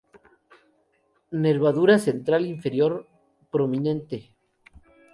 [1.43, 2.93] Nervadura central inferior
[3.51, 4.17] prominente.